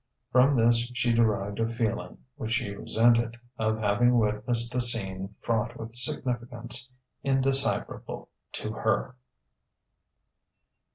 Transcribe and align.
From 0.31 0.55
this 0.55 0.89
she 0.95 1.13
derived 1.13 1.59
a 1.59 1.71
feeling, 1.71 2.17
which 2.35 2.53
she 2.53 2.71
resented, 2.73 3.37
of 3.59 3.77
having 3.77 4.17
witnessed 4.17 4.73
a 4.73 4.81
scene 4.81 5.35
fraught 5.41 5.77
with 5.77 5.93
significance 5.93 6.89
indecipherable 7.23 8.27
to 8.53 8.71
her. 8.71 9.15